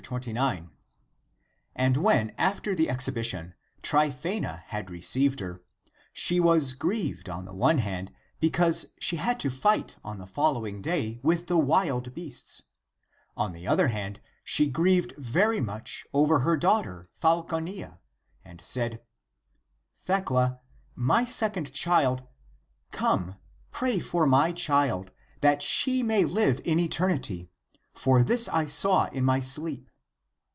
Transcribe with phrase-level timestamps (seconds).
[1.73, 5.61] And when after the exhibition, Tryphsena had received her,
[6.11, 8.11] she was grieved on the one hand
[8.41, 12.63] because she had to fight on the following day with the wild beasts,
[13.37, 17.99] on the other hand she < grieved > very much over her daughter Falconilla,
[18.43, 19.01] and said:"
[20.05, 20.59] Thecla,
[20.93, 22.23] my second child,
[22.91, 23.35] come,
[23.69, 27.49] pray for my child, that she may live [in eternity];
[27.95, 29.87] ^^ for this I saw in my sleep."